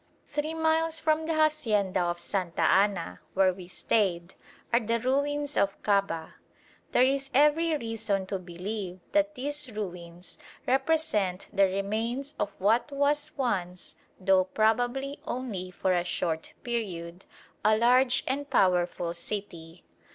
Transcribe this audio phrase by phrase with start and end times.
[0.33, 4.33] Three miles from the hacienda of Santa Anna, where we stayed,
[4.73, 6.33] are the ruins of Kabah.
[6.91, 13.37] There is every reason to believe that these ruins represent the remains of what was
[13.37, 17.27] once, though probably only for a short period,
[17.63, 19.83] a large and powerful city.